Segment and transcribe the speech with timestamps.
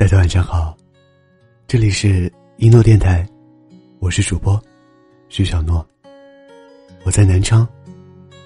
[0.00, 0.74] 大家晚上好，
[1.66, 3.28] 这里是一诺电台，
[3.98, 4.58] 我是主播
[5.28, 5.86] 徐小诺，
[7.04, 7.68] 我在南昌，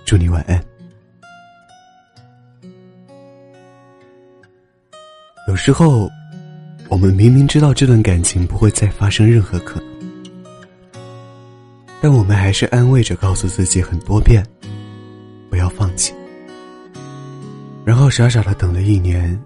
[0.04, 0.60] 祝你晚安。
[5.46, 6.10] 有时候，
[6.88, 9.88] 我们明明知道这段感情不会再发生任何可能，
[12.00, 14.44] 但我们还是安慰着告诉自己很多遍，
[15.48, 16.12] 不要放弃。
[17.84, 19.40] 然后傻傻的等了一年，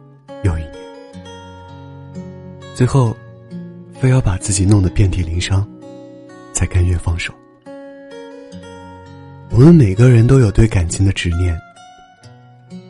[2.78, 3.16] 最后，
[4.00, 5.68] 非要把自己弄得遍体鳞伤，
[6.52, 7.34] 才甘愿放手。
[9.50, 11.58] 我们每个人都有对感情的执念，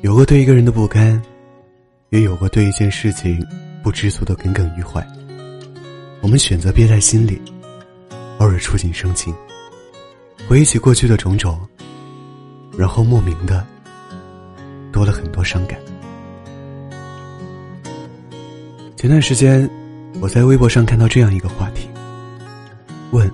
[0.03, 1.19] 有过对一个人的不甘，
[2.11, 3.43] 也有过对一件事情
[3.83, 5.03] 不知足的耿耿于怀。
[6.21, 7.41] 我们选择憋在心里，
[8.41, 9.35] 偶尔触景生情，
[10.47, 11.59] 回忆起过去的种种，
[12.77, 13.67] 然后莫名的。
[14.93, 15.81] 多了很多伤感。
[18.99, 19.71] 前段时间，
[20.21, 21.89] 我在微博上看到这样一个话题：
[23.13, 23.33] 问，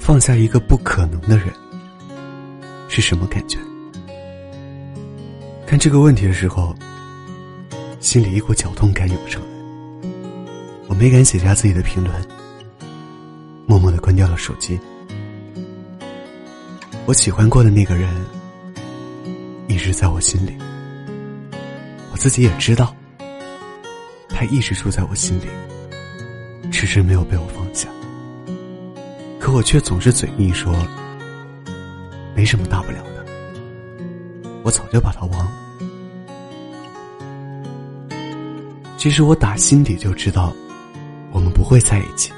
[0.00, 1.46] 放下一个不可能的人
[2.88, 3.56] 是什么感觉？
[5.64, 6.74] 看这个问题的时候，
[8.00, 9.48] 心里一股绞痛感涌上来。
[10.88, 12.12] 我没敢写下自己的评论，
[13.64, 14.76] 默默的关掉了手机。
[17.06, 18.12] 我喜欢过的那个人。
[19.68, 20.58] 一直在我心里，
[22.10, 22.92] 我自己也知道，
[24.40, 25.44] 他一直住在我心里，
[26.72, 27.86] 迟迟没有被我放下。
[29.38, 30.74] 可我却总是嘴硬说，
[32.34, 33.26] 没什么大不了的，
[34.62, 35.52] 我早就把他忘了。
[38.96, 40.54] 其实我打心底就知道，
[41.32, 42.32] 我们不会在一起，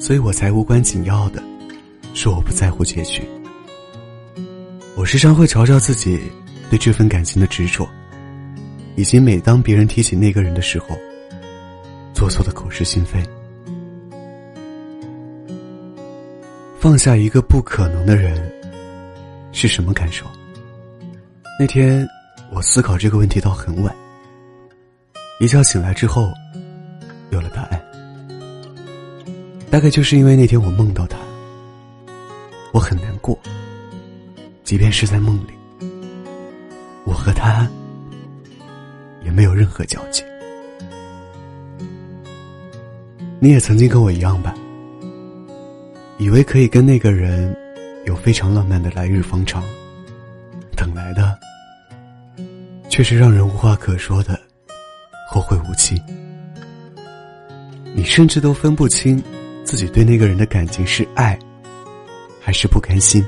[0.00, 1.40] 所以我才无关紧要的
[2.12, 3.22] 说我不在乎结局。
[4.96, 6.20] 我时常会嘲笑自己
[6.68, 7.88] 对这份感情的执着，
[8.96, 10.88] 以及每当别人提起那个人的时候，
[12.14, 13.22] 做作的口是心非。
[16.78, 18.52] 放下一个不可能的人
[19.52, 20.26] 是什么感受？
[21.58, 22.06] 那天
[22.50, 23.94] 我思考这个问题到很晚，
[25.38, 26.32] 一觉醒来之后，
[27.30, 27.80] 有了答案。
[29.70, 31.16] 大概就是因为那天我梦到他，
[32.72, 33.38] 我很难过。
[34.64, 35.86] 即便是在梦里，
[37.04, 37.68] 我和他
[39.24, 40.22] 也没有任何交集。
[43.40, 44.54] 你也曾经跟我一样吧，
[46.18, 47.54] 以为可以跟那个人
[48.04, 49.62] 有非常浪漫的来日方长，
[50.76, 51.38] 等来的
[52.88, 54.38] 却是让人无话可说的
[55.28, 56.00] 后会无期。
[57.94, 59.22] 你甚至都分不清
[59.64, 61.38] 自己对那个人的感情是爱
[62.40, 63.24] 还是不甘心。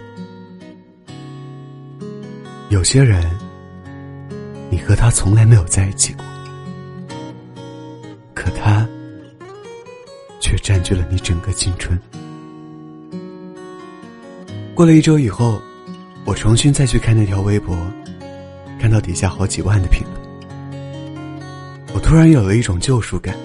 [2.70, 3.30] 有些人，
[4.74, 6.24] 你和他从来没有在一起过，
[8.34, 8.84] 可他
[10.40, 11.96] 却占据了你整个青春。
[14.74, 15.62] 过了一周以后，
[16.24, 17.78] 我重新再去看那条微博，
[18.80, 20.76] 看到底下好几万的评论，
[21.94, 23.36] 我突然有了一种救赎感，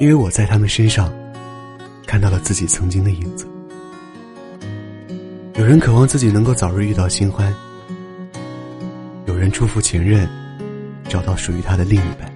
[0.00, 1.08] 因为我在他们身上
[2.04, 3.46] 看到了自己曾经的影子。
[5.54, 7.54] 有人渴望自己能够早日遇到新欢。
[9.40, 10.28] 人祝福前任
[11.08, 12.30] 找到属于他的另一半，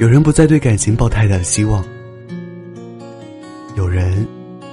[0.00, 1.84] 有人不再对感情抱太大的希望，
[3.76, 4.26] 有人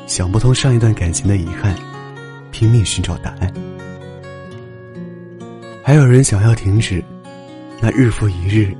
[0.07, 1.75] 想不通上一段感情的遗憾，
[2.49, 3.53] 拼命寻找答案，
[5.83, 7.03] 还有人想要停止
[7.81, 8.73] 那日复一日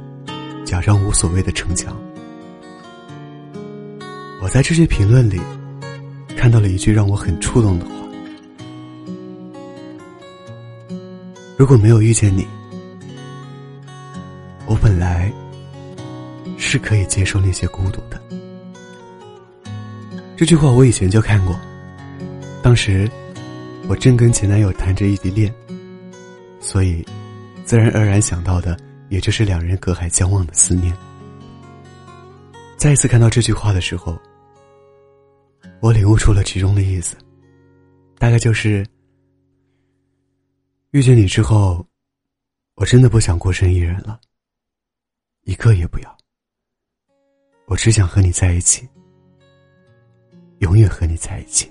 [0.63, 1.93] 假装无所谓的逞强。
[4.41, 5.37] 我在这些评论里
[6.37, 7.98] 看到了一句让我很触动的话。
[11.59, 12.47] 如果没有遇见你，
[14.65, 15.29] 我本来
[16.57, 18.17] 是可以接受那些孤独的。
[20.37, 21.59] 这句话我以前就看过，
[22.63, 23.11] 当时
[23.89, 25.53] 我正跟前男友谈着异地恋，
[26.61, 27.05] 所以
[27.65, 28.79] 自然而然想到的
[29.09, 30.95] 也就是两人隔海相望的思念。
[32.77, 34.17] 再一次看到这句话的时候，
[35.81, 37.17] 我领悟出了其中的意思，
[38.17, 38.81] 大概就是。
[40.91, 41.85] 遇见你之后，
[42.73, 44.19] 我真的不想孤身一人了，
[45.43, 46.17] 一个也不要。
[47.67, 48.89] 我只想和你在一起，
[50.61, 51.69] 永远和你在一起。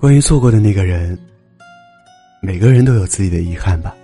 [0.00, 1.16] 关于错过的那个人，
[2.42, 3.94] 每个人都有自己的遗憾吧。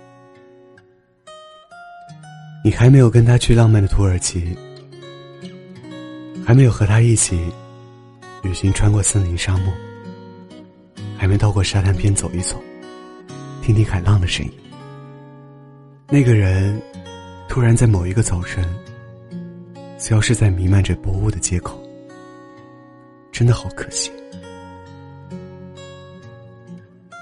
[2.63, 4.57] 你还没有跟他去浪漫的土耳其，
[6.45, 7.51] 还没有和他一起
[8.41, 9.73] 旅行穿过森林沙漠。
[11.21, 12.59] 还没到过沙滩边走一走，
[13.61, 14.51] 听听海浪的声音。
[16.07, 16.81] 那个人
[17.47, 18.67] 突然在某一个早晨
[19.99, 21.79] 消失在弥漫着薄雾的街口，
[23.31, 24.11] 真的好可惜。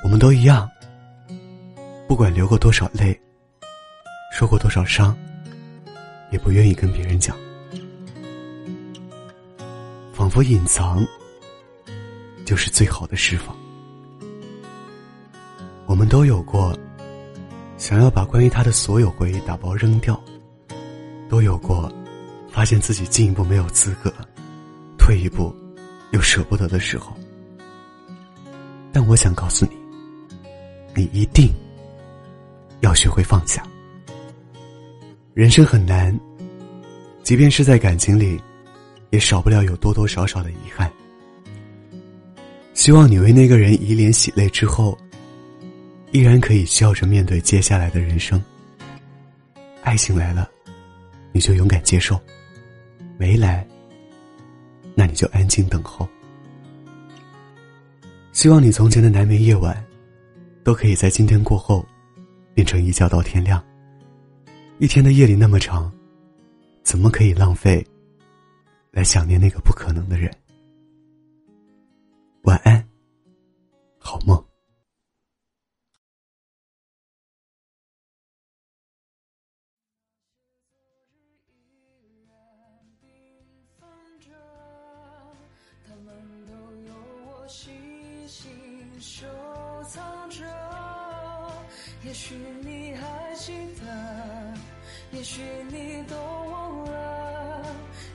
[0.05, 0.65] 我们都一样，
[2.07, 3.19] 不管流过多少泪，
[4.31, 5.13] 受过多少伤，
[6.31, 7.35] 也不愿意跟别人讲，
[10.13, 11.05] 仿佛隐藏
[12.45, 13.53] 就是最好的释放。
[16.09, 16.75] 都有过
[17.77, 20.19] 想要把关于他的所有回忆打包扔掉，
[21.29, 21.89] 都有过
[22.49, 24.11] 发现自己进一步没有资格，
[24.97, 25.55] 退一步
[26.11, 27.15] 又舍不得的时候。
[28.91, 29.77] 但我想告诉你，
[30.95, 31.47] 你一定
[32.81, 33.63] 要学会放下。
[35.33, 36.17] 人生很难，
[37.23, 38.41] 即便是在感情里，
[39.11, 40.91] 也少不了有多多少少的遗憾。
[42.73, 44.97] 希望你为那个人以脸洗泪之后。
[46.11, 48.43] 依然可以笑着面对接下来的人生。
[49.83, 50.49] 爱情来了，
[51.31, 52.15] 你就勇敢接受；
[53.17, 53.65] 没来，
[54.95, 56.07] 那你就安静等候。
[58.31, 59.85] 希望你从前的难眠夜晚，
[60.63, 61.85] 都可以在今天过后，
[62.53, 63.63] 变成一觉到天亮。
[64.79, 65.91] 一天的夜里那么长，
[66.83, 67.85] 怎么可以浪费，
[68.91, 70.31] 来想念那个不可能的人？
[72.43, 72.83] 晚安，
[73.97, 74.48] 好梦。
[88.99, 89.25] 收
[89.87, 90.43] 藏着，
[92.03, 93.85] 也许你还记得，
[95.11, 97.63] 也许你都忘了，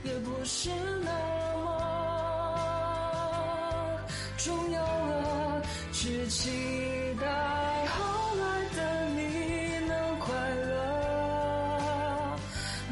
[0.02, 0.68] 也不是
[1.02, 1.10] 那
[1.64, 1.70] 么
[4.36, 5.62] 重要了。
[5.90, 6.50] 只期
[7.18, 7.26] 待
[7.86, 10.34] 后来的你能快
[10.66, 12.36] 乐，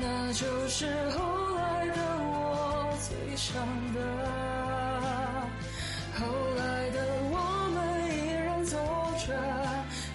[0.01, 3.55] 那就是后来的我最想
[3.93, 4.01] 的。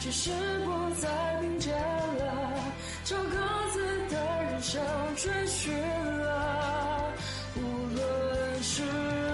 [0.07, 0.29] 只是
[0.63, 0.71] 不
[1.01, 1.09] 再
[1.41, 2.63] 并肩了，
[3.03, 3.37] 找各
[3.73, 4.81] 自的人生
[5.17, 7.11] 追寻了。
[7.57, 7.59] 无
[7.93, 8.83] 论是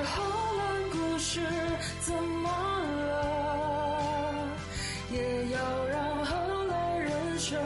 [0.04, 0.24] 后
[0.58, 1.42] 来故事
[2.02, 2.50] 怎么
[3.06, 4.48] 了，
[5.12, 5.60] 也要
[5.90, 7.62] 让后来人生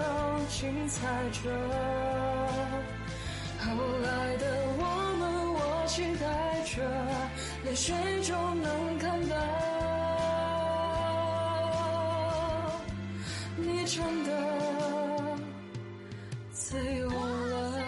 [0.49, 1.49] 精彩着。
[3.61, 3.71] 后
[4.03, 4.45] 来的
[4.79, 4.83] 我
[5.17, 6.83] 们，我期待着，
[7.63, 9.76] 泪水中能看到。
[13.87, 15.37] 真的
[16.51, 17.81] 自由了。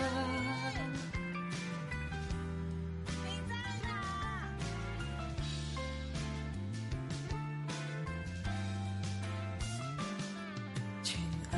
[11.04, 11.19] 亲
[11.51, 11.57] 爱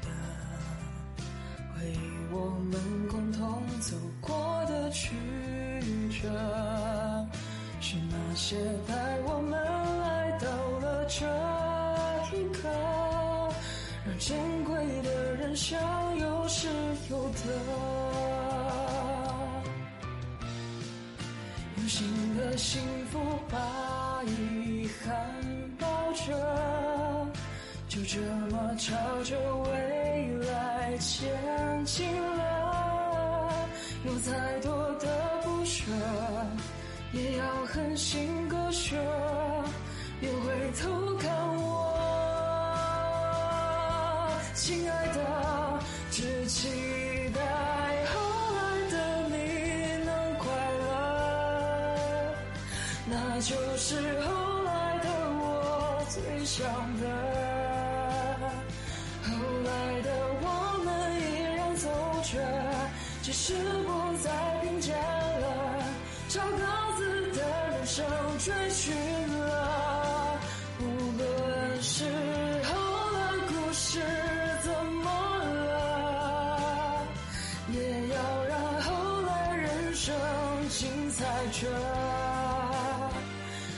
[0.00, 0.08] 的，
[1.74, 1.96] 回忆
[2.30, 5.16] 我们共同走过的曲
[6.22, 6.28] 折，
[7.80, 8.56] 是那些
[8.86, 8.94] 带
[9.26, 9.60] 我们
[9.98, 10.46] 来到
[10.78, 11.63] 了这。
[14.26, 14.34] 珍
[14.64, 15.78] 贵的人生
[16.18, 16.66] 有失
[17.10, 17.40] 有得，
[21.76, 22.80] 用新的幸
[23.12, 25.14] 福把遗憾
[25.78, 27.28] 抱着，
[27.86, 28.18] 就这
[28.50, 28.94] 么朝
[29.24, 33.68] 着未来前进了。
[34.06, 35.82] 有再多的不舍，
[37.12, 38.96] 也要狠心割舍，
[40.18, 41.73] 别回头看我。
[44.66, 45.20] 亲爱的，
[46.10, 46.70] 只期
[47.34, 47.40] 待
[48.06, 48.18] 后
[48.56, 48.96] 来的
[49.28, 49.34] 你
[50.06, 50.44] 能快
[50.80, 50.88] 乐，
[53.04, 56.16] 那就是后来的我最
[56.46, 56.64] 想
[56.98, 57.04] 的。
[59.22, 59.28] 后
[59.66, 60.08] 来的
[60.40, 60.44] 我
[60.82, 60.88] 们
[61.20, 61.86] 依然走
[62.22, 62.32] 着，
[63.22, 63.52] 只是
[63.86, 64.30] 不再
[64.62, 65.44] 并肩了，
[66.30, 66.56] 朝各
[66.96, 67.02] 自
[67.32, 68.02] 的人生
[68.38, 68.96] 追寻
[69.40, 69.93] 了，
[81.52, 81.68] 着，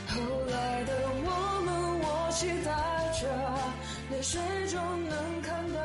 [0.09, 0.15] 后
[0.51, 0.93] 来的
[1.25, 1.29] 我
[1.65, 1.69] 们，
[2.01, 2.71] 我期待
[3.21, 3.23] 着，
[4.11, 4.75] 泪水中
[5.09, 5.81] 能看到，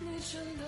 [0.00, 0.62] 你真的。